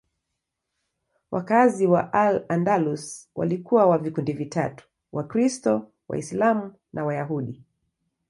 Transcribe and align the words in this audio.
Wakazi 1.31 1.87
wa 1.87 2.13
Al-Andalus 2.13 3.29
walikuwa 3.35 3.85
wa 3.85 3.97
vikundi 3.97 4.33
vitatu: 4.33 4.87
Wakristo, 5.11 5.91
Waislamu 6.09 6.73
na 6.93 7.05
Wayahudi. 7.05 7.63